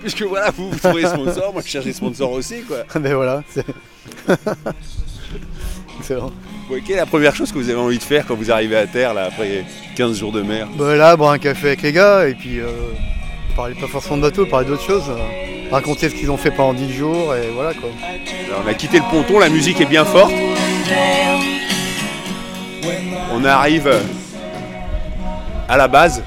Puisque 0.00 0.20
voilà, 0.22 0.50
vous, 0.50 0.70
vous 0.70 0.78
trouvez 0.78 1.06
sponsor, 1.06 1.54
moi 1.54 1.62
je 1.64 1.68
cherche 1.68 1.86
des 1.86 1.94
sponsors 1.94 2.32
aussi 2.32 2.60
quoi. 2.62 2.78
ben 3.00 3.14
voilà. 3.14 3.42
c'est- 6.02 6.14
Excellent. 6.14 6.32
Bon, 6.68 6.76
quelle 6.86 6.96
est 6.96 7.00
la 7.00 7.06
première 7.06 7.34
chose 7.34 7.50
que 7.52 7.58
vous 7.58 7.68
avez 7.70 7.78
envie 7.78 7.98
de 7.98 8.02
faire 8.02 8.26
quand 8.26 8.34
vous 8.34 8.50
arrivez 8.50 8.76
à 8.76 8.86
terre 8.86 9.14
là 9.14 9.24
après 9.26 9.64
15 9.96 10.18
jours 10.18 10.32
de 10.32 10.42
mer 10.42 10.68
Ben 10.76 10.94
là, 10.96 11.16
boire 11.16 11.32
un 11.32 11.38
café 11.38 11.68
avec 11.68 11.82
les 11.82 11.92
gars 11.92 12.26
et 12.28 12.34
puis 12.34 12.60
euh, 12.60 12.66
parler 13.56 13.74
pas 13.74 13.86
forcément 13.88 14.16
de 14.16 14.22
bateau, 14.22 14.46
parler 14.46 14.66
d'autres 14.66 14.82
choses. 14.86 15.08
euh, 15.08 15.16
raconter 15.70 16.08
ce 16.10 16.14
qu'ils 16.14 16.30
ont 16.30 16.36
fait 16.36 16.50
pendant 16.50 16.74
10 16.74 16.92
jours 16.92 17.34
et 17.34 17.48
voilà 17.54 17.72
quoi. 17.74 17.88
Alors, 18.48 18.62
On 18.64 18.68
a 18.68 18.74
quitté 18.74 18.98
le 18.98 19.04
ponton, 19.10 19.38
la 19.38 19.48
musique 19.48 19.80
est 19.80 19.86
bien 19.86 20.04
forte. 20.04 20.32
On 23.32 23.44
arrive 23.44 23.90
à 25.68 25.76
la 25.76 25.88
base. 25.88 26.22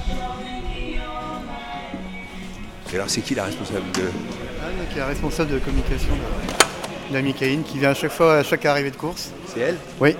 Et 2.91 2.95
alors 2.95 3.09
c'est 3.09 3.21
qui 3.21 3.35
la 3.35 3.43
responsable 3.43 3.83
de... 3.93 4.01
Anne, 4.01 4.87
qui 4.89 4.97
est 4.97 5.01
la 5.01 5.07
responsable 5.07 5.51
de 5.51 5.59
communication 5.59 6.07
de, 6.13 6.15
de 6.15 6.63
la 7.11 7.21
Micaïne, 7.21 7.63
qui 7.63 7.77
vient 7.79 7.91
à 7.91 7.93
chaque 7.93 8.11
fois, 8.11 8.35
à 8.37 8.43
chaque 8.43 8.65
arrivée 8.65 8.91
de 8.91 8.95
course. 8.95 9.31
C'est 9.53 9.59
elle? 9.61 9.75
Oui. 9.99 10.15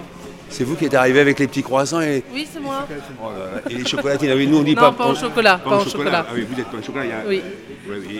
C'est 0.47 0.63
vous 0.63 0.75
qui 0.75 0.85
êtes 0.85 0.93
arrivé 0.93 1.19
avec 1.19 1.39
les 1.39 1.47
petits 1.47 1.63
croissants 1.63 2.01
et, 2.01 2.23
Oui, 2.31 2.47
c'est 2.51 2.59
moi. 2.59 2.87
oh 3.23 3.27
et 3.69 3.73
les 3.73 3.85
chocolatines. 3.85 4.29
Ah 4.31 4.35
oui, 4.35 4.45
nous 4.47 4.59
on 4.59 4.63
dit 4.63 4.75
Non, 4.75 4.81
pas, 4.81 4.91
pas 4.91 5.07
au 5.07 5.15
chocolat, 5.15 5.57
Pas, 5.57 5.69
pas 5.71 5.75
au 5.77 5.83
chocolat. 5.83 5.91
chocolat. 6.11 6.25
Ah 6.29 6.33
oui, 6.35 6.45
vous 6.49 6.59
êtes 6.61 6.67
pas 6.67 6.77
au 6.77 6.81
chocolat. 6.83 7.03
Il 7.05 7.09
y 7.09 7.13
a, 7.13 7.15
Oui. 7.27 7.41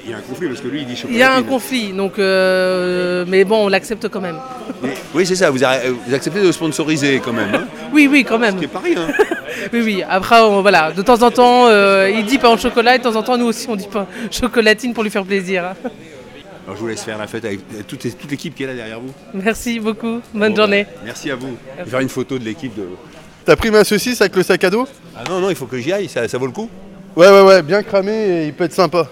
il 0.06 0.10
y 0.10 0.14
a 0.14 0.18
un 0.18 0.22
conflit 0.22 0.48
parce 0.48 0.60
que 0.60 0.68
lui 0.68 0.82
il 0.82 0.88
dit 0.88 0.96
chocolat. 0.96 1.14
Il 1.14 1.20
y 1.20 1.24
a 1.24 1.36
un 1.36 1.44
conflit, 1.44 1.94
donc 1.94 2.18
euh, 2.18 3.26
mais 3.28 3.44
bon, 3.46 3.66
on 3.66 3.70
l'accepte 3.70 4.10
quand 4.10 4.22
même. 4.22 4.40
Oui, 5.14 5.26
c'est 5.28 5.36
ça. 5.36 5.52
Vous, 5.52 5.64
arrêtez- 5.64 5.90
vous 6.08 6.14
acceptez 6.16 6.42
de 6.42 6.52
sponsoriser 6.52 7.22
quand 7.24 7.32
même. 7.32 7.54
Hein? 7.54 7.66
Oui, 7.94 8.10
oui, 8.12 8.26
quand 8.28 8.40
même. 8.40 8.56
Ce 8.56 8.60
qui 8.60 8.66
est 8.66 8.70
pas 8.70 8.80
rien. 8.84 9.08
Oui, 9.72 9.82
oui. 9.84 10.04
Après, 10.10 10.42
on- 10.42 10.62
voilà, 10.64 10.92
de 10.92 11.02
temps 11.04 11.22
en 11.22 11.30
temps, 11.30 11.68
euh, 11.68 12.10
il 12.14 12.26
dit 12.26 12.40
pain 12.40 12.50
au 12.50 12.58
chocolat, 12.58 12.96
et 12.96 12.98
de 12.98 13.04
temps 13.04 13.16
en 13.16 13.24
temps, 13.24 13.38
nous 13.38 13.46
aussi, 13.46 13.68
on 13.70 13.76
dit 13.76 13.88
pain 13.88 14.08
chocolatine 14.32 14.94
pour 14.96 15.04
lui 15.04 15.12
faire 15.12 15.24
plaisir. 15.24 15.64
Alors 16.66 16.76
je 16.76 16.82
vous 16.82 16.88
laisse 16.88 17.04
faire 17.04 17.18
la 17.18 17.28
fête 17.28 17.46
avec 17.46 17.60
toute, 17.88 18.00
toute 18.18 18.32
l'équipe 18.32 18.56
qui 18.56 18.64
est 18.64 18.68
là 18.68 18.74
derrière 18.74 19.00
vous. 19.00 19.14
Merci 19.34 19.80
beaucoup. 19.80 20.22
Bonne 20.34 20.52
Bon, 20.54 20.56
journée. 20.58 20.86
bah, 20.86 21.02
merci 21.06 21.30
à 21.30 21.36
vous. 21.36 21.56
Je 21.80 21.84
vais 21.84 21.90
faire 21.90 22.00
une 22.00 22.10
photo 22.10 22.40
de 22.40 22.44
l'équipe 22.44 22.76
de. 22.76 22.88
T'as 23.46 23.56
pris 23.56 23.70
ma 23.70 23.84
saucisse 23.84 24.20
avec 24.22 24.36
le 24.36 24.42
sac 24.42 24.64
à 24.64 24.72
dos? 24.72 24.88
Ah 25.16 25.24
non, 25.30 25.40
non, 25.40 25.50
il 25.52 25.56
faut 25.56 25.68
que 25.68 25.78
j'y 25.78 25.94
aille, 25.94 26.10
ça, 26.10 26.28
ça 26.28 26.38
vaut 26.40 26.48
le 26.48 26.52
coup. 26.52 26.70
Ouais, 27.16 27.30
ouais, 27.30 27.42
ouais, 27.42 27.62
bien 27.62 27.84
cramé 27.84 28.12
et 28.14 28.48
il 28.48 28.54
peut 28.54 28.64
être 28.64 28.74
sympa. 28.74 29.08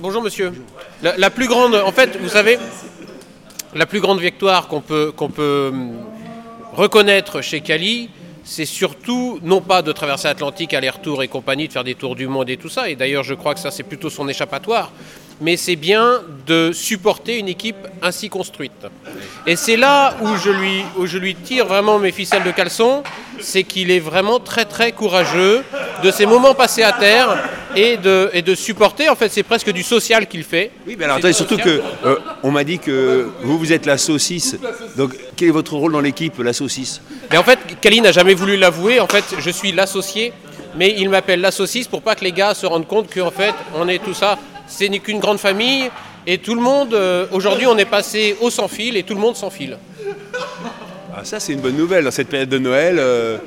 Bonjour 0.00 0.22
monsieur. 0.22 0.52
La, 1.02 1.16
la 1.16 1.30
plus 1.30 1.48
grande, 1.48 1.74
en 1.74 1.92
fait, 1.92 2.18
vous 2.20 2.28
savez, 2.28 2.58
la 3.74 3.86
plus 3.86 4.00
grande 4.00 4.20
victoire 4.20 4.68
qu'on 4.68 4.82
peut, 4.82 5.12
qu'on 5.16 5.30
peut 5.30 5.70
hum, 5.72 5.92
reconnaître 6.74 7.40
chez 7.40 7.60
Cali, 7.62 8.10
c'est 8.44 8.66
surtout 8.66 9.38
non 9.42 9.60
pas 9.60 9.82
de 9.82 9.92
traverser 9.92 10.28
l'Atlantique 10.28 10.74
aller-retour 10.74 11.22
et 11.22 11.28
compagnie, 11.28 11.68
de 11.68 11.72
faire 11.72 11.84
des 11.84 11.94
tours 11.94 12.16
du 12.16 12.26
monde 12.26 12.50
et 12.50 12.56
tout 12.56 12.68
ça, 12.68 12.88
et 12.90 12.96
d'ailleurs 12.96 13.22
je 13.22 13.34
crois 13.34 13.54
que 13.54 13.60
ça 13.60 13.70
c'est 13.70 13.84
plutôt 13.84 14.10
son 14.10 14.28
échappatoire, 14.28 14.92
mais 15.42 15.56
c'est 15.56 15.76
bien 15.76 16.20
de 16.46 16.70
supporter 16.72 17.38
une 17.38 17.48
équipe 17.48 17.76
ainsi 18.00 18.28
construite. 18.28 18.72
Et 19.46 19.56
c'est 19.56 19.76
là 19.76 20.14
où 20.22 20.36
je, 20.36 20.50
lui, 20.50 20.82
où 20.96 21.06
je 21.06 21.18
lui 21.18 21.34
tire 21.34 21.66
vraiment 21.66 21.98
mes 21.98 22.12
ficelles 22.12 22.44
de 22.44 22.52
caleçon, 22.52 23.02
c'est 23.40 23.64
qu'il 23.64 23.90
est 23.90 24.00
vraiment 24.00 24.38
très 24.38 24.64
très 24.64 24.92
courageux 24.92 25.64
de 26.02 26.10
ces 26.10 26.26
moments 26.26 26.54
passés 26.54 26.84
à 26.84 26.92
terre 26.92 27.36
et 27.74 27.96
de, 27.96 28.30
et 28.32 28.42
de 28.42 28.54
supporter, 28.54 29.08
en 29.08 29.16
fait 29.16 29.30
c'est 29.30 29.42
presque 29.42 29.72
du 29.72 29.82
social 29.82 30.26
qu'il 30.26 30.44
fait. 30.44 30.70
Oui, 30.86 30.94
mais 30.96 31.06
alors 31.06 31.16
attendez, 31.16 31.32
surtout 31.32 31.56
social. 31.56 31.80
que 32.02 32.06
euh, 32.08 32.18
on 32.42 32.50
m'a 32.50 32.64
dit 32.64 32.78
que 32.78 33.30
vous, 33.42 33.58
vous 33.58 33.72
êtes 33.72 33.86
la 33.86 33.98
saucisse. 33.98 34.56
Donc 34.96 35.16
quel 35.36 35.48
est 35.48 35.52
votre 35.52 35.74
rôle 35.74 35.92
dans 35.92 36.00
l'équipe, 36.00 36.38
la 36.38 36.52
saucisse? 36.52 37.00
Mais 37.30 37.38
en 37.38 37.42
fait, 37.42 37.58
Kali 37.80 38.00
n'a 38.00 38.12
jamais 38.12 38.34
voulu 38.34 38.56
l'avouer. 38.56 39.00
En 39.00 39.08
fait, 39.08 39.24
je 39.38 39.50
suis 39.50 39.72
l'associé, 39.72 40.32
mais 40.76 40.94
il 40.98 41.08
m'appelle 41.08 41.40
la 41.40 41.50
saucisse 41.50 41.88
pour 41.88 42.02
pas 42.02 42.14
que 42.14 42.24
les 42.24 42.32
gars 42.32 42.54
se 42.54 42.66
rendent 42.66 42.86
compte 42.86 43.12
qu'en 43.12 43.30
fait, 43.30 43.54
on 43.74 43.88
est 43.88 43.98
tout 43.98 44.14
ça. 44.14 44.38
Ce 44.72 44.84
n'est 44.84 45.00
qu'une 45.00 45.18
grande 45.20 45.38
famille 45.38 45.90
et 46.26 46.38
tout 46.38 46.54
le 46.54 46.60
monde. 46.62 46.94
euh, 46.94 47.26
Aujourd'hui, 47.30 47.66
on 47.66 47.76
est 47.76 47.84
passé 47.84 48.36
au 48.40 48.48
sans 48.50 48.68
fil 48.68 48.96
et 48.96 49.02
tout 49.02 49.14
le 49.14 49.20
monde 49.20 49.36
sans 49.36 49.50
fil. 49.50 49.76
Ah, 51.14 51.24
ça, 51.24 51.38
c'est 51.40 51.52
une 51.52 51.60
bonne 51.60 51.76
nouvelle 51.76 52.04
dans 52.04 52.10
cette 52.10 52.28
période 52.28 52.48
de 52.48 52.58
Noël. 52.58 52.96
euh. 52.98 53.38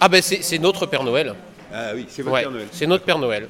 Ah 0.00 0.08
ben, 0.08 0.22
c'est 0.22 0.58
notre 0.58 0.86
Père 0.86 1.02
Noël. 1.02 1.34
Ah 1.74 1.90
oui, 1.94 2.06
c'est 2.08 2.22
votre 2.22 2.34
Ouais, 2.34 2.42
Père 2.42 2.50
Noël. 2.52 2.66
c'est 2.70 2.86
notre 2.86 3.04
Père 3.04 3.18
Noël. 3.18 3.48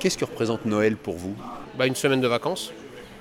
Qu'est-ce 0.00 0.16
que 0.16 0.24
représente 0.24 0.64
Noël 0.64 0.96
pour 0.96 1.16
vous? 1.16 1.34
Bah, 1.78 1.86
une 1.86 1.94
semaine 1.94 2.20
de 2.22 2.26
vacances. 2.28 2.72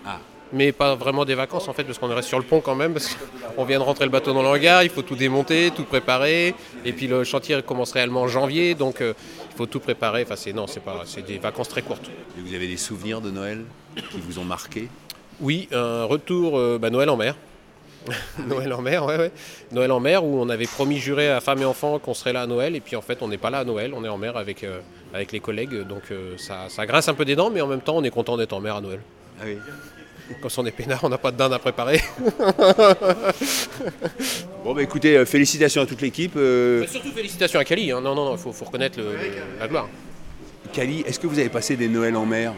Ah. 0.05 0.19
Mais 0.53 0.71
pas 0.71 0.95
vraiment 0.95 1.23
des 1.23 1.35
vacances 1.35 1.67
en 1.67 1.73
fait, 1.73 1.83
parce 1.83 1.97
qu'on 1.97 2.07
reste 2.07 2.27
sur 2.27 2.39
le 2.39 2.43
pont 2.45 2.59
quand 2.59 2.75
même, 2.75 2.93
parce 2.93 3.15
qu'on 3.55 3.63
vient 3.63 3.79
de 3.79 3.83
rentrer 3.83 4.05
le 4.05 4.11
bateau 4.11 4.33
dans 4.33 4.41
le 4.41 4.49
hangar, 4.49 4.83
il 4.83 4.89
faut 4.89 5.01
tout 5.01 5.15
démonter, 5.15 5.71
tout 5.73 5.85
préparer, 5.85 6.53
et 6.83 6.93
puis 6.93 7.07
le 7.07 7.23
chantier 7.23 7.61
commence 7.61 7.93
réellement 7.93 8.21
en 8.21 8.27
janvier, 8.27 8.75
donc 8.75 9.01
euh, 9.01 9.13
il 9.51 9.57
faut 9.57 9.65
tout 9.65 9.79
préparer. 9.79 10.23
Enfin, 10.23 10.35
c'est 10.35 10.51
non, 10.51 10.67
c'est 10.67 10.81
pas, 10.81 11.03
c'est 11.05 11.25
des 11.25 11.37
vacances 11.37 11.69
très 11.69 11.81
courtes. 11.81 12.09
Et 12.37 12.41
Vous 12.41 12.53
avez 12.53 12.67
des 12.67 12.77
souvenirs 12.77 13.21
de 13.21 13.31
Noël 13.31 13.63
qui 13.95 14.19
vous 14.19 14.39
ont 14.39 14.43
marqué? 14.43 14.89
Oui, 15.39 15.69
un 15.71 16.03
retour 16.03 16.57
euh, 16.57 16.77
bah, 16.77 16.89
Noël 16.89 17.09
en 17.09 17.17
mer. 17.17 17.35
Noël 18.47 18.73
en 18.73 18.81
mer, 18.81 19.05
ouais, 19.05 19.17
ouais. 19.17 19.31
Noël 19.71 19.91
en 19.91 19.99
mer 19.99 20.25
où 20.25 20.41
on 20.41 20.49
avait 20.49 20.65
promis 20.65 20.97
juré 20.97 21.29
à 21.29 21.39
femme 21.39 21.61
et 21.61 21.65
enfants 21.65 21.99
qu'on 21.99 22.15
serait 22.15 22.33
là 22.33 22.41
à 22.41 22.47
Noël, 22.47 22.75
et 22.75 22.81
puis 22.81 22.95
en 22.95 23.01
fait 23.01 23.21
on 23.21 23.27
n'est 23.27 23.37
pas 23.37 23.51
là 23.51 23.59
à 23.59 23.63
Noël, 23.63 23.93
on 23.95 24.03
est 24.03 24.09
en 24.09 24.17
mer 24.17 24.37
avec, 24.37 24.63
euh, 24.63 24.79
avec 25.13 25.31
les 25.31 25.39
collègues, 25.39 25.87
donc 25.87 26.03
ça, 26.37 26.65
ça 26.67 26.85
grince 26.87 27.07
un 27.09 27.13
peu 27.13 27.25
des 27.25 27.35
dents, 27.35 27.51
mais 27.51 27.61
en 27.61 27.67
même 27.67 27.81
temps 27.81 27.97
on 27.97 28.03
est 28.03 28.09
content 28.09 28.37
d'être 28.37 28.53
en 28.53 28.59
mer 28.59 28.75
à 28.75 28.81
Noël. 28.81 29.01
Ah 29.39 29.43
oui. 29.45 29.57
Comme 30.39 30.49
si 30.49 30.59
on 30.59 30.65
est 30.65 30.71
peinard, 30.71 31.03
on 31.03 31.09
n'a 31.09 31.17
pas 31.17 31.31
de 31.31 31.37
dinde 31.37 31.53
à 31.53 31.59
préparer. 31.59 32.01
Bon, 34.63 34.73
bah 34.75 34.83
écoutez, 34.83 35.17
euh, 35.17 35.25
félicitations 35.25 35.81
à 35.81 35.85
toute 35.87 36.01
l'équipe. 36.01 36.33
euh, 36.37 36.81
Mais 36.81 36.87
surtout 36.87 37.11
félicitations 37.11 37.59
à 37.59 37.63
Cali, 37.65 37.91
hein. 37.91 37.99
non, 37.99 38.13
non, 38.13 38.25
non, 38.25 38.33
il 38.35 38.37
faut, 38.37 38.51
faut 38.51 38.65
reconnaître 38.65 38.99
le- 38.99 39.05
le- 39.13 39.59
la 39.59 39.67
gloire. 39.67 39.87
Cali, 40.71 41.01
est-ce 41.07 41.19
que 41.19 41.25
vous 41.27 41.39
avez 41.39 41.49
passé 41.49 41.75
des 41.75 41.87
Noëls 41.87 42.15
en 42.15 42.25
mer? 42.27 42.53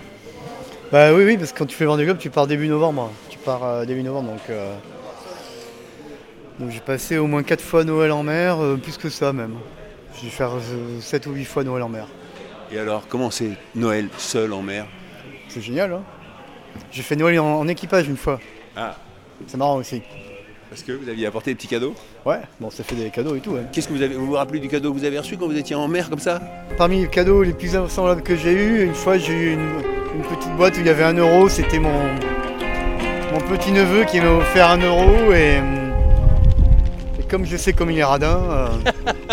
Bah 0.92 1.14
oui, 1.14 1.24
oui, 1.24 1.38
parce 1.38 1.54
que 1.54 1.58
quand 1.60 1.66
tu 1.66 1.76
fais 1.76 1.86
Vendée 1.86 2.04
Globe, 2.04 2.18
tu 2.18 2.30
pars 2.30 2.46
début 2.46 2.68
novembre. 2.68 3.10
Tu 3.30 3.38
pars 3.38 3.64
euh, 3.64 3.86
début 3.86 4.04
novembre, 4.04 4.32
donc. 4.32 4.42
euh, 4.50 4.76
Donc 6.60 6.72
j'ai 6.72 6.82
passé 6.82 7.18
au 7.18 7.26
moins 7.28 7.42
4 7.42 7.62
fois 7.62 7.84
Noël 7.86 8.12
en 8.12 8.22
mer, 8.24 8.62
euh, 8.62 8.76
plus 8.76 8.98
que 8.98 9.10
ça 9.10 9.32
même. 9.32 9.56
J'ai 10.18 10.28
dû 10.28 10.30
faire 10.30 10.52
7 11.00 11.26
ou 11.28 11.32
8 11.32 11.46
fois 11.46 11.64
Noël 11.64 11.84
en 11.84 11.90
mer. 11.90 12.06
Et 12.72 12.78
alors, 12.78 13.08
comment 13.08 13.32
c'est 13.32 13.52
Noël 13.76 14.10
seul 14.18 14.52
en 14.52 14.62
mer? 14.62 14.86
C'est 15.48 15.62
génial, 15.62 15.94
hein 15.94 16.04
J'ai 16.92 17.02
fait 17.04 17.16
Noël 17.16 17.40
en, 17.40 17.60
en 17.60 17.68
équipage 17.68 18.08
une 18.08 18.18
fois. 18.18 18.40
Ah, 18.76 18.96
C'est 19.48 19.58
marrant 19.58 19.78
aussi. 19.78 20.02
parce 20.70 20.84
que 20.84 20.92
vous 20.92 21.08
aviez 21.10 21.26
apporté 21.28 21.52
des 21.52 21.56
petits 21.56 21.68
cadeaux 21.68 21.94
Ouais, 22.26 22.40
bon, 22.60 22.70
ça 22.70 22.84
fait 22.84 22.96
des 22.96 23.10
cadeaux 23.10 23.36
et 23.36 23.40
tout. 23.40 23.56
hein. 23.56 23.66
Qu'est-ce 23.72 23.88
que 23.88 23.94
vous 23.94 24.02
avez 24.02 24.16
Vous 24.16 24.26
vous 24.28 24.34
rappelez 24.34 24.60
du 24.60 24.68
cadeau 24.70 24.92
que 24.94 24.98
vous 24.98 25.06
avez 25.06 25.20
reçu 25.20 25.38
quand 25.38 25.48
vous 25.48 25.58
étiez 25.58 25.76
en 25.76 25.88
mer 25.88 26.10
comme 26.10 26.20
ça 26.20 26.42
Parmi 26.78 27.02
les 27.02 27.08
cadeaux 27.08 27.44
les 27.44 27.54
plus 27.54 27.76
semblables 27.90 28.24
que 28.24 28.36
j'ai 28.36 28.52
eu, 28.54 28.84
une 28.86 28.94
fois 28.96 29.18
j'ai 29.18 29.34
eu 29.34 29.54
une, 29.54 29.60
une 30.16 30.22
petite 30.36 30.52
boîte 30.56 30.76
où 30.78 30.80
il 30.80 30.86
y 30.88 30.90
avait 30.90 31.04
un 31.04 31.14
euro. 31.14 31.50
C'était 31.50 31.80
mon, 31.80 31.92
mon 33.34 33.40
petit 33.50 33.72
neveu 33.72 34.06
qui 34.06 34.20
m'a 34.22 34.32
offert 34.32 34.70
un 34.70 34.78
euro 34.80 35.32
et, 35.34 35.58
hum, 35.60 35.94
et 37.20 37.24
comme 37.24 37.46
je 37.46 37.58
sais 37.58 37.74
comme 37.74 37.92
il 37.92 37.98
est 38.00 38.04
radin, 38.04 38.40
euh, 38.50 38.68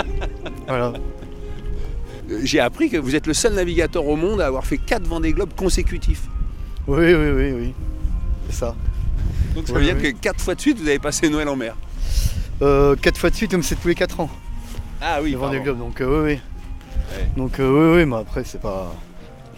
voilà. 0.66 0.92
Euh, 2.30 2.40
J'ai 2.44 2.60
appris 2.60 2.90
que 2.90 2.96
vous 2.96 3.14
êtes 3.16 3.26
le 3.26 3.34
seul 3.34 3.54
navigateur 3.54 4.06
au 4.06 4.16
monde 4.16 4.40
à 4.40 4.46
avoir 4.46 4.64
fait 4.66 4.78
4 4.78 5.04
Vendée 5.06 5.32
Globe 5.32 5.50
consécutifs. 5.56 6.22
Oui, 6.86 7.14
oui, 7.14 7.30
oui, 7.34 7.52
oui. 7.52 7.74
C'est 8.48 8.56
ça. 8.56 8.74
Donc 9.54 9.66
ça 9.66 9.72
Oui, 9.74 9.80
veut 9.80 9.84
dire 9.86 9.96
oui. 10.02 10.14
que 10.14 10.18
4 10.20 10.40
fois 10.40 10.54
de 10.54 10.60
suite, 10.60 10.78
vous 10.80 10.88
avez 10.88 10.98
passé 10.98 11.28
Noël 11.28 11.48
en 11.48 11.56
mer. 11.56 11.74
Euh, 12.62 12.94
quatre 12.96 13.18
fois 13.18 13.30
de 13.30 13.34
suite, 13.36 13.50
comme 13.50 13.62
c'est 13.62 13.76
tous 13.76 13.88
les 13.88 13.94
4 13.94 14.20
ans, 14.20 14.30
Ah 15.00 15.20
oui, 15.22 15.32
le 15.32 15.38
Vendée. 15.38 15.60
Globe. 15.60 15.78
Donc 15.78 16.00
euh, 16.00 16.06
oui, 16.24 16.32
oui. 16.32 16.40
Ouais. 17.18 17.28
Donc 17.36 17.58
euh, 17.58 17.92
oui, 17.94 17.98
oui, 18.00 18.06
mais 18.06 18.16
après 18.16 18.44
c'est 18.44 18.60
pas. 18.60 18.92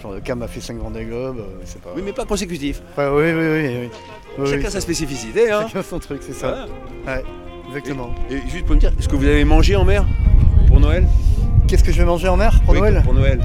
Genre 0.02 0.12
le 0.14 0.20
Cam 0.20 0.40
a 0.42 0.48
fait 0.48 0.60
5 0.60 0.76
Vendée 0.78 1.04
Globe, 1.04 1.38
euh, 1.38 1.60
c'est 1.64 1.80
pas. 1.82 1.90
Oui, 1.96 2.02
mais 2.04 2.12
pas 2.12 2.24
consécutifs. 2.24 2.80
Ouais, 2.96 3.08
oui, 3.08 3.32
oui, 3.32 3.48
oui, 3.78 3.90
oui. 4.38 4.50
Chacun 4.50 4.70
sa 4.70 4.80
spécificité. 4.80 5.50
Hein. 5.50 5.66
Chacun 5.68 5.82
son 5.82 5.98
truc, 5.98 6.20
c'est 6.24 6.32
ça. 6.32 6.66
Voilà. 7.04 7.18
Ouais, 7.20 7.24
exactement. 7.68 8.14
Et 8.30 8.38
juste 8.50 8.64
pour 8.66 8.74
me 8.76 8.80
dire, 8.80 8.92
est-ce 8.98 9.08
que 9.08 9.16
vous 9.16 9.26
avez 9.26 9.44
mangé 9.44 9.76
en 9.76 9.84
mer 9.84 10.06
pour 10.68 10.80
Noël? 10.80 11.06
Qu'est-ce 11.68 11.84
que 11.84 11.92
je 11.92 11.98
vais 11.98 12.04
manger 12.04 12.28
en 12.28 12.36
mer 12.36 12.60
pour 12.64 12.74
Noël? 12.74 13.02
Pour 13.04 13.14
Noël. 13.14 13.40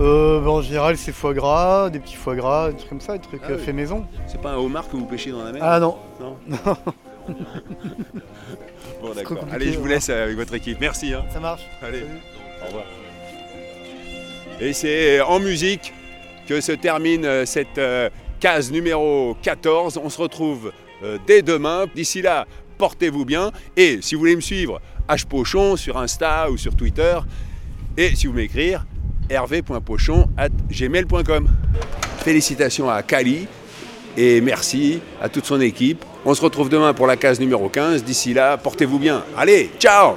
Euh, 0.00 0.40
bah, 0.40 0.50
En 0.50 0.62
général, 0.62 0.96
c'est 0.96 1.12
foie 1.12 1.34
gras, 1.34 1.90
des 1.90 1.98
petits 2.00 2.16
foie 2.16 2.34
gras, 2.36 2.70
des 2.70 2.76
trucs 2.76 2.88
comme 2.88 3.00
ça, 3.00 3.14
des 3.14 3.22
trucs 3.26 3.40
Ah 3.44 3.50
euh, 3.52 3.56
oui. 3.58 3.64
faits 3.64 3.74
maison. 3.74 4.04
C'est 4.26 4.40
pas 4.40 4.52
un 4.52 4.56
homard 4.56 4.88
que 4.88 4.96
vous 4.96 5.06
pêchez 5.06 5.30
dans 5.30 5.42
la 5.44 5.52
mer? 5.52 5.62
Ah 5.64 5.80
non, 5.80 5.96
Non. 6.20 6.36
Bon, 9.02 9.12
d'accord. 9.14 9.38
Allez, 9.52 9.72
je 9.72 9.78
vous 9.78 9.86
laisse 9.86 10.08
avec 10.10 10.36
votre 10.36 10.54
équipe. 10.54 10.78
Merci. 10.80 11.12
hein. 11.12 11.24
ça 11.30 11.40
marche. 11.40 11.62
Allez, 11.82 12.00
Salut. 12.00 12.10
au 12.62 12.66
revoir. 12.66 12.84
Et 14.60 14.72
c'est 14.72 15.20
en 15.20 15.38
musique 15.38 15.92
que 16.48 16.60
se 16.60 16.72
termine 16.72 17.24
euh, 17.24 17.44
cette 17.44 17.78
euh, 17.78 18.08
case 18.40 18.70
numéro 18.72 19.36
14. 19.42 20.00
On 20.02 20.08
se 20.08 20.20
retrouve 20.20 20.72
euh, 21.02 21.18
dès 21.26 21.42
demain. 21.42 21.84
D'ici 21.94 22.22
là, 22.22 22.46
portez-vous 22.78 23.24
bien. 23.24 23.50
Et 23.76 23.98
si 24.00 24.14
vous 24.14 24.20
voulez 24.20 24.36
me 24.36 24.40
suivre, 24.40 24.80
H 25.08 25.26
Pochon 25.26 25.76
sur 25.76 25.98
Insta 25.98 26.50
ou 26.50 26.56
sur 26.56 26.74
Twitter. 26.74 27.18
Et 27.96 28.14
si 28.16 28.26
vous 28.28 28.32
m'écrire, 28.34 28.86
hervé.pochon 29.30 30.28
at 30.36 30.50
gmail.com. 30.70 31.48
Félicitations 32.18 32.90
à 32.90 33.02
Kali 33.02 33.46
et 34.16 34.40
merci 34.40 35.00
à 35.20 35.28
toute 35.28 35.44
son 35.44 35.60
équipe. 35.60 36.04
On 36.24 36.34
se 36.34 36.42
retrouve 36.42 36.68
demain 36.68 36.92
pour 36.94 37.06
la 37.06 37.16
case 37.16 37.38
numéro 37.38 37.68
15. 37.68 38.04
D'ici 38.04 38.34
là, 38.34 38.56
portez-vous 38.56 38.98
bien. 38.98 39.22
Allez, 39.36 39.70
ciao 39.78 40.16